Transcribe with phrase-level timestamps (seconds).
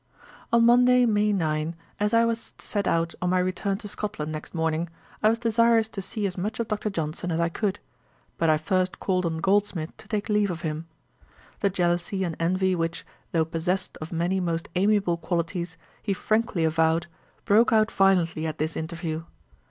[0.51, 4.31] On Monday, May 9, as I was to set out on my return to Scotland
[4.31, 4.89] next morning,
[5.21, 6.89] I was desirous to see as much of Dr.
[6.89, 7.77] Johnson as I could.
[8.39, 10.87] But I first called on Goldsmith to take leave of him.
[11.59, 17.05] The jealousy and envy which, though possessed of many most amiable qualities, he frankly avowed,
[17.45, 19.25] broke out violently at this interview.